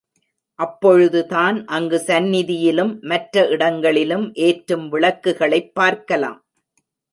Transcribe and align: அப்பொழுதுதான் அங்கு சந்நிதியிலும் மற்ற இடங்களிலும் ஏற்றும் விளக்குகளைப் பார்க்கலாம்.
அப்பொழுதுதான் 0.55 1.65
அங்கு 1.65 1.99
சந்நிதியிலும் 1.99 3.01
மற்ற 3.01 3.47
இடங்களிலும் 3.47 4.33
ஏற்றும் 4.33 4.89
விளக்குகளைப் 4.89 5.73
பார்க்கலாம். 5.73 6.45